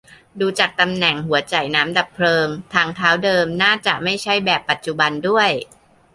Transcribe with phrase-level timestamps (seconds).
[0.39, 5.49] ดูจากตำแหน่งหัวจ่ายน้ำดับเพลิง ทางเท้าเดิมน่าจะไม่ใช่แบบปัจจุบันด้วย